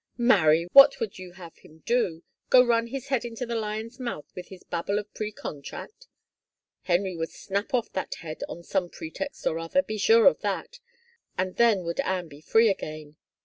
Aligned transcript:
"Marry, 0.17 0.63
what 0.73 0.99
would 0.99 1.19
you 1.19 1.33
have 1.33 1.57
him 1.57 1.83
do— 1.85 2.23
go 2.49 2.65
run 2.65 2.87
his 2.87 3.09
head 3.09 3.23
into 3.23 3.45
the 3.45 3.53
lion's 3.53 3.99
mouth 3.99 4.27
with 4.33 4.47
his 4.47 4.63
babble 4.63 4.97
of 4.97 5.13
precontract? 5.13 6.07
Henry 6.81 7.15
would 7.15 7.29
snap 7.29 7.71
oS 7.71 7.87
that 7.89 8.15
head 8.15 8.41
on 8.49 8.63
some 8.63 8.89
pretext 8.89 9.45
or 9.45 9.59
other, 9.59 9.83
be 9.83 9.99
sure 9.99 10.25
of 10.25 10.39
that, 10.39 10.79
and 11.37 11.57
then 11.57 11.83
would 11.83 11.99
Anne 11.99 12.27
be 12.29 12.41
free 12.41 12.67
again. 12.67 13.15